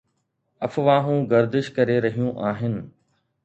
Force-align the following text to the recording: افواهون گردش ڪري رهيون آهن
افواهون 0.67 1.19
گردش 1.31 1.65
ڪري 1.75 1.97
رهيون 2.05 2.31
آهن 2.49 2.75